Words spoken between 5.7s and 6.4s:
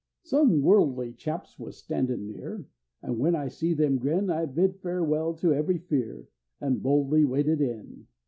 fear,